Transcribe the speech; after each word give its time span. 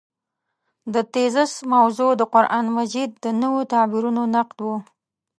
د 0.93 0.95
تېزس 1.13 1.53
موضوع 1.73 2.11
د 2.17 2.21
قران 2.33 2.65
مجید 2.77 3.11
د 3.23 3.25
نویو 3.41 3.69
تعبیرونو 3.73 4.21
نقد 4.35 4.57
و. 4.65 4.67